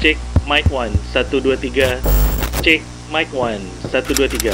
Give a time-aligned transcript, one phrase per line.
[0.00, 0.16] Cek
[0.48, 2.64] mic 1 1 2 3.
[2.64, 2.80] Cek
[3.12, 3.60] mic 1
[3.92, 4.48] 1 2 3.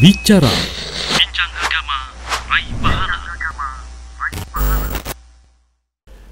[0.00, 0.48] Bicara.
[1.12, 2.16] Bincang agama,
[2.48, 3.16] raih pahala.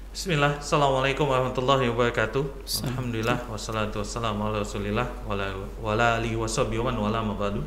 [0.09, 2.65] Bismillah, Assalamualaikum warahmatullahi wabarakatuh.
[2.89, 7.61] Alhamdulillah, wassalatu wassalamu ala rasulillah Wala, alihi wassabi wa man wala mabadu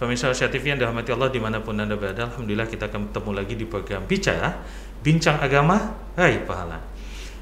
[0.00, 3.30] Pemirsa Asia TV yang dirahmati Allah di mana pun Anda berada Alhamdulillah kita akan bertemu
[3.36, 4.56] lagi di program Bicara
[5.04, 6.95] Bincang Agama, Raih Pahala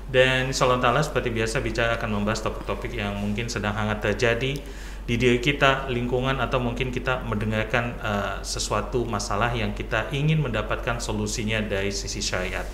[0.09, 4.61] Dan Allah ta'ala seperti biasa Bicara akan membahas topik-topik yang mungkin sedang hangat terjadi
[5.05, 10.97] di diri kita, lingkungan atau mungkin kita mendengarkan uh, sesuatu masalah yang kita ingin mendapatkan
[10.97, 12.65] solusinya dari sisi syariat.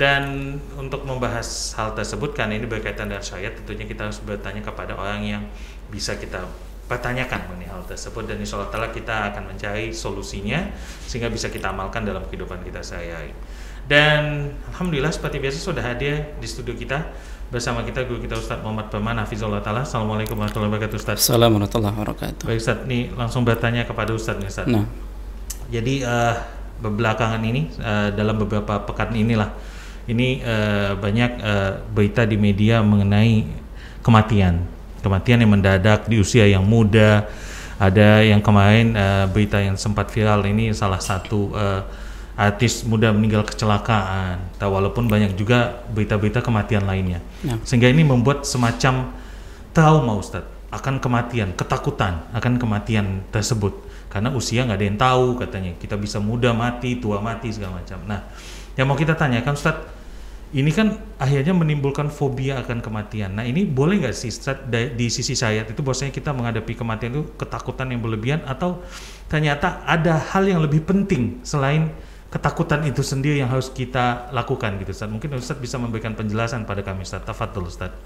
[0.00, 4.96] Dan untuk membahas hal tersebut karena ini berkaitan dengan syariat, tentunya kita harus bertanya kepada
[4.96, 5.42] orang yang
[5.92, 6.48] bisa kita
[6.88, 10.74] pertanyakan mengenai hal tersebut dan insya Allah kita akan mencari solusinya
[11.06, 13.30] sehingga bisa kita amalkan dalam kehidupan kita sehari-hari.
[13.88, 17.08] Dan Alhamdulillah seperti biasa sudah hadir di studio kita.
[17.50, 19.82] Bersama kita guru kita Ustadz Muhammad Paman Hafizullah Ta'ala.
[19.82, 21.18] Assalamualaikum warahmatullahi wabarakatuh Ustadz.
[21.26, 22.44] Assalamualaikum warahmatullahi wabarakatuh.
[22.46, 24.70] Baik Ustadz, nih langsung bertanya kepada Ustadz nih Ustadz.
[24.70, 24.86] Nah,
[25.70, 26.36] Jadi eh
[26.80, 29.50] belakangan ini eh, dalam beberapa pekan inilah
[30.06, 33.46] ini eh, banyak eh, berita di media mengenai
[34.00, 34.62] kematian,
[35.02, 37.26] kematian yang mendadak di usia yang muda.
[37.80, 40.46] Ada yang kemarin eh, berita yang sempat viral.
[40.46, 41.82] Ini salah satu eh,
[42.40, 44.40] artis muda meninggal kecelakaan.
[44.56, 47.20] Nah, walaupun banyak juga berita-berita kematian lainnya.
[47.44, 47.60] Ya.
[47.68, 49.12] Sehingga ini membuat semacam
[49.76, 53.74] trauma Ustadz akan kematian, ketakutan akan kematian tersebut
[54.10, 58.00] karena usia nggak ada yang tahu katanya kita bisa muda mati, tua mati segala macam.
[58.08, 58.26] Nah,
[58.74, 59.86] yang mau kita tanyakan Ustadz,
[60.50, 63.38] ini kan akhirnya menimbulkan fobia akan kematian.
[63.38, 67.22] Nah, ini boleh nggak sih Ustadz di sisi syariat itu bahwasanya kita menghadapi kematian itu
[67.38, 68.82] ketakutan yang berlebihan atau
[69.30, 71.94] ternyata ada hal yang lebih penting selain
[72.30, 75.10] ketakutan itu sendiri yang harus kita lakukan gitu Ustadz.
[75.10, 77.26] Mungkin Ustadz bisa memberikan penjelasan pada kami Ustadz.
[77.26, 77.98] Tafadhol Ustadz.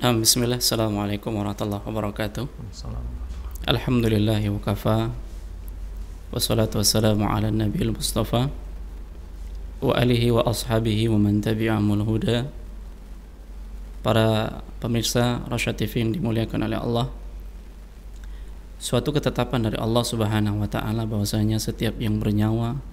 [0.00, 0.58] nah bismillah.
[0.58, 2.44] Assalamualaikum warahmatullahi wabarakatuh.
[2.72, 3.20] Assalamualaikum.
[3.68, 5.12] Alhamdulillahi wa kafa.
[6.32, 8.50] Wassalatu wassalamu ala nabiyil mustafa
[9.78, 12.48] wa alihi wa ashabihi wa man tabi'ahumul huda.
[14.00, 17.06] Para pemirsa Rasya TV yang dimuliakan oleh Allah.
[18.80, 22.84] Suatu ketetapan dari Allah Subhanahu wa taala bahwasanya setiap yang bernyawa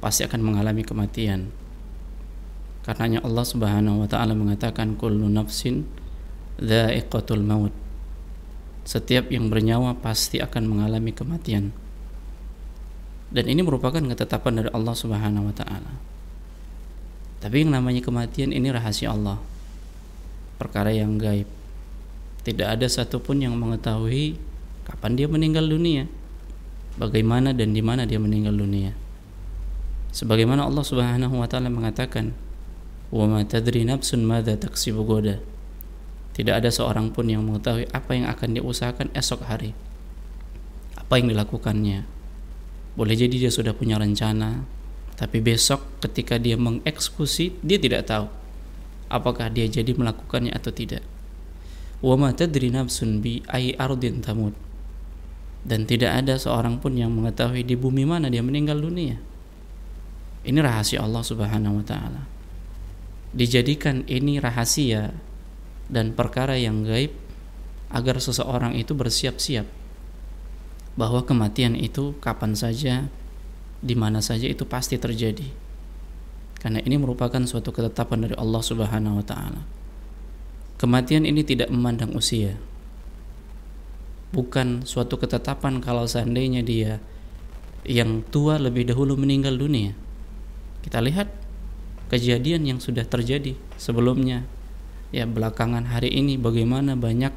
[0.00, 1.52] pasti akan mengalami kematian.
[2.80, 5.84] Karenanya Allah Subhanahu wa taala mengatakan kullu nafsin
[6.56, 7.72] dha'iqatul maut.
[8.88, 11.70] Setiap yang bernyawa pasti akan mengalami kematian.
[13.30, 15.92] Dan ini merupakan ketetapan dari Allah Subhanahu wa taala.
[17.40, 19.38] Tapi yang namanya kematian ini rahasia Allah.
[20.58, 21.46] Perkara yang gaib.
[22.40, 24.36] Tidak ada satupun yang mengetahui
[24.88, 26.08] kapan dia meninggal dunia,
[26.96, 28.96] bagaimana dan di mana dia meninggal dunia.
[30.10, 32.34] Sebagaimana Allah Subhanahu wa taala mengatakan,
[33.14, 35.38] "Wa ma tadri nafsun madza taksibu goda."
[36.34, 39.74] Tidak ada seorang pun yang mengetahui apa yang akan dia usahakan esok hari.
[40.98, 42.06] Apa yang dilakukannya.
[42.94, 44.66] Boleh jadi dia sudah punya rencana,
[45.14, 48.40] tapi besok ketika dia mengeksekusi, dia tidak tahu
[49.10, 51.02] apakah dia jadi melakukannya atau tidak.
[52.00, 54.54] Wa ma tadri nafsun bi ai ardin tamut.
[55.60, 59.20] Dan tidak ada seorang pun yang mengetahui di bumi mana dia meninggal dunia.
[60.40, 62.22] Ini rahasia Allah Subhanahu wa taala.
[63.30, 65.12] Dijadikan ini rahasia
[65.86, 67.12] dan perkara yang gaib
[67.90, 69.66] agar seseorang itu bersiap-siap
[70.94, 73.06] bahwa kematian itu kapan saja
[73.80, 75.46] di mana saja itu pasti terjadi.
[76.60, 79.62] Karena ini merupakan suatu ketetapan dari Allah Subhanahu wa taala.
[80.80, 82.56] Kematian ini tidak memandang usia.
[84.32, 87.00] Bukan suatu ketetapan kalau seandainya dia
[87.84, 89.96] yang tua lebih dahulu meninggal dunia.
[90.80, 91.28] Kita lihat
[92.10, 94.44] kejadian yang sudah terjadi sebelumnya.
[95.10, 97.34] Ya belakangan hari ini bagaimana banyak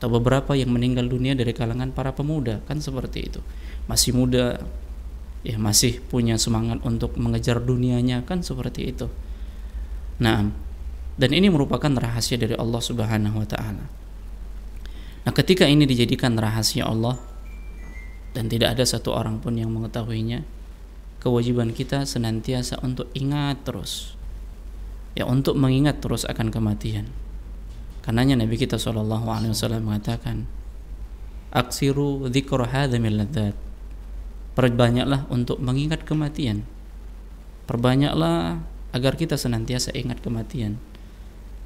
[0.00, 3.40] atau beberapa yang meninggal dunia dari kalangan para pemuda kan seperti itu.
[3.90, 4.62] Masih muda
[5.42, 9.10] ya masih punya semangat untuk mengejar dunianya kan seperti itu.
[10.22, 10.48] Nah
[11.20, 13.84] dan ini merupakan rahasia dari Allah Subhanahu wa taala.
[15.26, 17.18] Nah ketika ini dijadikan rahasia Allah
[18.32, 20.46] dan tidak ada satu orang pun yang mengetahuinya
[21.20, 24.16] kewajiban kita senantiasa untuk ingat terus.
[25.12, 27.12] Ya untuk mengingat terus akan kematian.
[28.00, 28.80] Karenanya Nabi kita
[29.52, 30.48] Wasallam mengatakan
[31.52, 32.26] aksiru
[33.20, 33.54] ladzat.
[34.56, 36.64] Perbanyaklah untuk mengingat kematian.
[37.68, 40.80] Perbanyaklah agar kita senantiasa ingat kematian.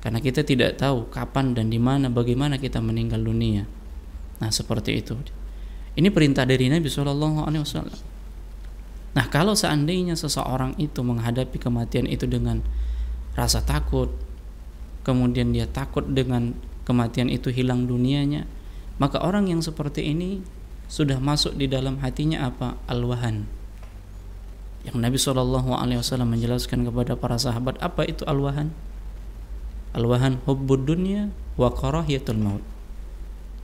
[0.04, 3.64] Karena kita tidak tahu kapan dan di mana bagaimana kita meninggal dunia.
[4.42, 5.16] Nah seperti itu.
[5.94, 8.13] Ini perintah dari Nabi Wasallam
[9.14, 12.66] Nah, kalau seandainya seseorang itu menghadapi kematian itu dengan
[13.38, 14.10] rasa takut,
[15.06, 18.50] kemudian dia takut dengan kematian itu hilang dunianya,
[18.98, 20.42] maka orang yang seperti ini
[20.90, 22.74] sudah masuk di dalam hatinya apa?
[22.90, 23.46] Alwahan.
[24.84, 28.68] Yang Nabi Wasallam menjelaskan kepada para sahabat apa itu alwahan?
[29.96, 32.64] Alwahan hubbud dunya wa karahiyatul maut.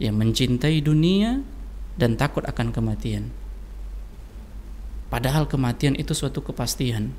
[0.00, 1.44] Yang mencintai dunia
[2.00, 3.29] dan takut akan kematian.
[5.10, 7.10] Padahal kematian itu suatu kepastian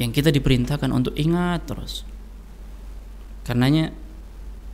[0.00, 2.08] yang kita diperintahkan untuk ingat terus.
[3.44, 3.92] Karenanya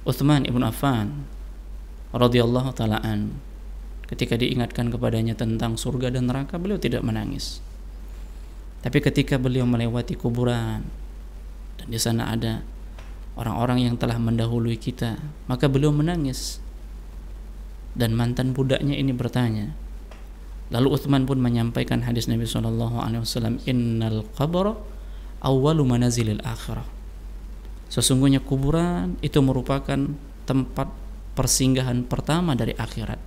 [0.06, 1.26] Uthman ibn Affan
[2.14, 3.34] radhiyallahu taala an
[4.06, 7.58] ketika diingatkan kepadanya tentang surga dan neraka beliau tidak menangis.
[8.86, 10.86] Tapi ketika beliau melewati kuburan
[11.74, 12.62] dan di sana ada
[13.34, 15.18] orang-orang yang telah mendahului kita,
[15.50, 16.62] maka beliau menangis.
[17.96, 19.72] Dan mantan budaknya ini bertanya.
[20.74, 24.74] Lalu Uthman pun menyampaikan hadis Nabi sallallahu alaihi wasallam, "Innal qabra
[25.42, 26.86] awwalu manazilil akhirah."
[27.86, 30.10] Sesungguhnya kuburan itu merupakan
[30.42, 30.88] tempat
[31.38, 33.18] persinggahan pertama dari akhirat.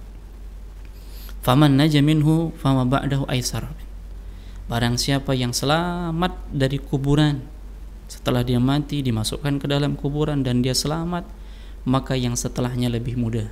[1.40, 3.72] Faman naja minhu fama ba'dahu aisar.
[4.68, 7.40] Barang siapa yang selamat dari kuburan
[8.10, 11.24] setelah dia mati dimasukkan ke dalam kuburan dan dia selamat,
[11.88, 13.48] maka yang setelahnya lebih mudah.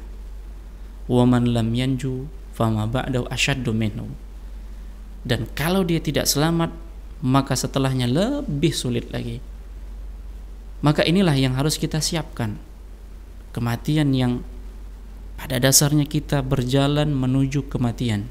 [1.07, 4.09] Wa man lam yanju fama ba'dahu ashaddu minhu.
[5.21, 6.73] Dan kalau dia tidak selamat,
[7.21, 9.37] maka setelahnya lebih sulit lagi.
[10.81, 12.57] Maka inilah yang harus kita siapkan.
[13.53, 14.41] Kematian yang
[15.37, 18.25] pada dasarnya kita berjalan menuju kematian.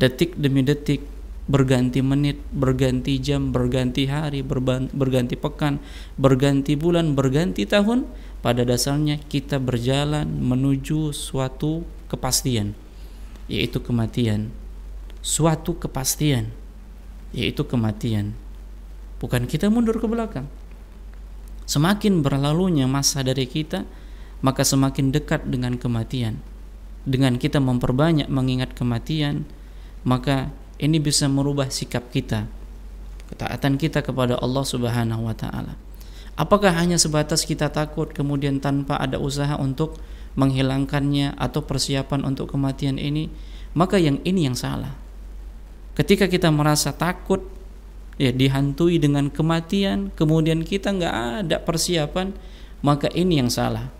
[0.00, 1.04] Detik demi detik,
[1.44, 5.80] berganti menit, berganti jam, berganti hari, berganti pekan,
[6.16, 8.08] berganti bulan, berganti tahun,
[8.44, 12.76] pada dasarnya kita berjalan menuju suatu kepastian,
[13.50, 14.52] yaitu kematian.
[15.24, 16.52] Suatu kepastian,
[17.32, 18.36] yaitu kematian.
[19.20, 20.48] Bukan kita mundur ke belakang.
[21.64, 23.88] Semakin berlalunya masa dari kita,
[24.44, 26.44] maka semakin dekat dengan kematian.
[27.08, 29.48] Dengan kita memperbanyak mengingat kematian,
[30.04, 32.44] maka ini bisa merubah sikap kita,
[33.32, 35.80] ketaatan kita kepada Allah Subhanahu wa taala.
[36.34, 39.96] Apakah hanya sebatas kita takut kemudian tanpa ada usaha untuk
[40.34, 43.30] menghilangkannya atau persiapan untuk kematian ini?
[43.74, 44.94] Maka yang ini yang salah.
[45.94, 47.42] Ketika kita merasa takut
[48.18, 51.14] ya dihantui dengan kematian, kemudian kita nggak
[51.46, 52.34] ada persiapan,
[52.82, 53.90] maka ini yang salah.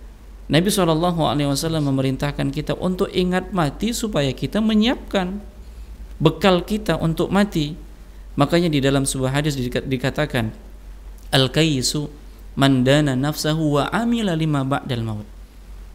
[0.45, 5.41] Nabi Wasallam memerintahkan kita untuk ingat mati supaya kita menyiapkan
[6.21, 7.75] bekal kita untuk mati.
[8.35, 10.53] Makanya di dalam sebuah hadis dikatakan
[11.33, 12.11] al kaisu
[12.59, 15.34] mandana nafsahu wa amila lima ba'dal maut.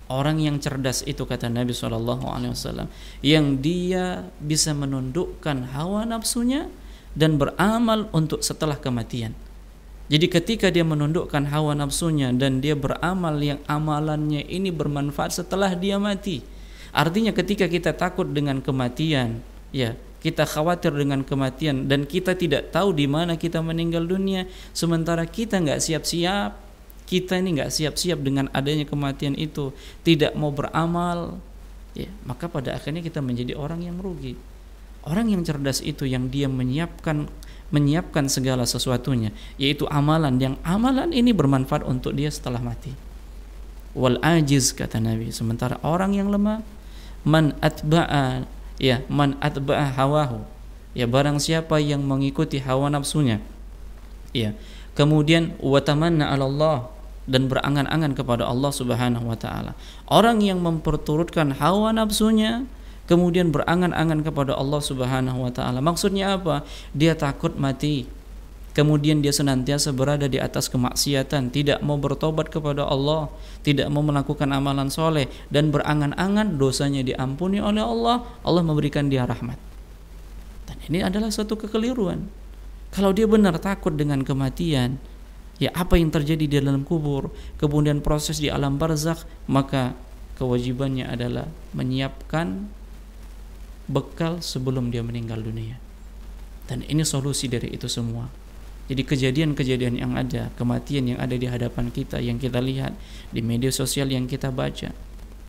[0.10, 2.90] Orang yang cerdas itu kata Nabi Wasallam
[3.22, 6.66] yang dia bisa menundukkan hawa nafsunya
[7.14, 9.38] dan beramal untuk setelah kematian.
[10.10, 16.02] Jadi ketika dia menundukkan hawa nafsunya dan dia beramal yang amalannya ini bermanfaat setelah dia
[16.02, 16.42] mati.
[16.90, 19.94] Artinya ketika kita takut dengan kematian, ya,
[20.26, 25.62] kita khawatir dengan kematian dan kita tidak tahu di mana kita meninggal dunia, sementara kita
[25.62, 26.69] nggak siap-siap,
[27.10, 29.74] kita ini nggak siap-siap dengan adanya kematian itu,
[30.06, 31.42] tidak mau beramal,
[31.98, 34.38] ya, maka pada akhirnya kita menjadi orang yang merugi.
[35.02, 37.26] Orang yang cerdas itu yang dia menyiapkan
[37.70, 39.30] menyiapkan segala sesuatunya
[39.62, 42.94] yaitu amalan yang amalan ini bermanfaat untuk dia setelah mati
[43.94, 46.66] wal ajiz kata Nabi sementara orang yang lemah
[47.22, 48.46] man atba'a
[48.82, 50.42] ya man atba'a hawahu
[50.98, 53.38] ya barang siapa yang mengikuti hawa nafsunya
[54.34, 54.58] ya
[54.98, 56.78] kemudian watamanna 'ala Allah
[57.30, 59.78] dan berangan-angan kepada Allah Subhanahu wa taala.
[60.10, 62.66] Orang yang memperturutkan hawa nafsunya
[63.06, 65.80] kemudian berangan-angan kepada Allah Subhanahu wa taala.
[65.82, 66.66] Maksudnya apa?
[66.98, 68.10] Dia takut mati.
[68.70, 73.28] Kemudian dia senantiasa berada di atas kemaksiatan, tidak mau bertobat kepada Allah,
[73.66, 79.58] tidak mau melakukan amalan soleh dan berangan-angan dosanya diampuni oleh Allah, Allah memberikan dia rahmat.
[80.70, 82.30] Dan ini adalah satu kekeliruan.
[82.94, 85.02] Kalau dia benar takut dengan kematian,
[85.60, 89.94] ya apa yang terjadi di dalam kubur, kemudian proses di alam barzakh, maka
[90.40, 92.72] kewajibannya adalah menyiapkan
[93.92, 95.76] bekal sebelum dia meninggal dunia.
[96.66, 98.32] Dan ini solusi dari itu semua.
[98.90, 102.98] Jadi kejadian-kejadian yang ada, kematian yang ada di hadapan kita yang kita lihat
[103.30, 104.90] di media sosial yang kita baca,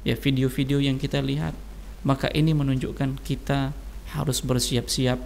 [0.05, 1.57] ya video-video yang kita lihat,
[2.05, 3.73] maka ini menunjukkan kita
[4.13, 5.21] harus bersiap-siap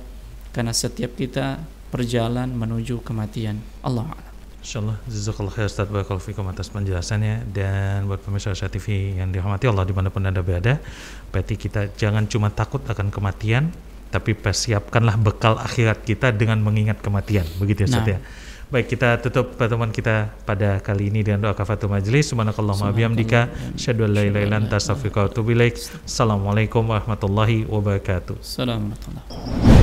[0.55, 3.63] karena setiap kita berjalan menuju kematian.
[3.83, 4.34] Allah
[4.65, 9.69] Insyaallah jazakallah khair Ustaz Barakallahu fikum atas penjelasannya dan buat pemirsa Asia TV yang dirahmati
[9.69, 10.81] Allah di mana pun Anda berada
[11.29, 13.69] berarti kita jangan cuma takut akan kematian
[14.09, 18.17] tapi persiapkanlah bekal akhirat kita dengan mengingat kematian begitu ya Ustaz nah.
[18.17, 18.21] ya
[18.73, 22.33] Baik, kita tutup pertemuan kita pada kali ini dengan doa kafatul majlis.
[22.33, 25.77] Subhanakallahumma bihamdika asyhadu an la ilaha illa anta astaghfiruka wa atubu ilaik.
[26.03, 28.41] Assalamualaikum warahmatullahi wabarakatuh.
[28.41, 29.74] Assalamualaikum.